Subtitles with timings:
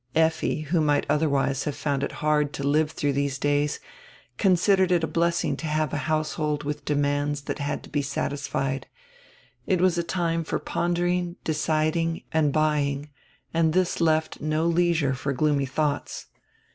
[0.15, 3.79] Effi, who might otherwise have found it hard to live through diese days,
[4.39, 8.87] considered it a blessing to have a household widi demands diat had to be satisfied.
[9.67, 13.11] It was a time for pondering, deciding, and buying,
[13.53, 16.25] and this left no leisure for gloomy dioughts.